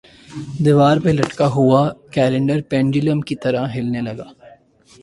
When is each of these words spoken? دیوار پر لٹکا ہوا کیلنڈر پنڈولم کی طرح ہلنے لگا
دیوار 0.65 0.97
پر 1.03 1.13
لٹکا 1.13 1.47
ہوا 1.47 1.81
کیلنڈر 2.11 2.61
پنڈولم 2.69 3.21
کی 3.21 3.35
طرح 3.43 3.67
ہلنے 3.75 4.01
لگا 4.01 4.27